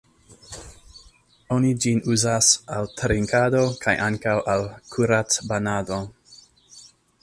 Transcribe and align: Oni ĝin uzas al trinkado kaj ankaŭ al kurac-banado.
Oni 1.57 1.73
ĝin 1.85 2.01
uzas 2.15 2.49
al 2.77 2.91
trinkado 3.03 3.63
kaj 3.87 3.97
ankaŭ 4.09 4.37
al 4.57 4.69
kurac-banado. 4.95 6.05